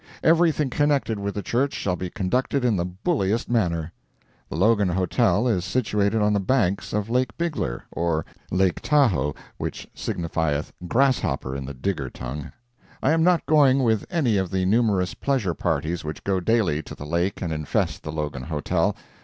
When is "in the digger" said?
11.55-12.09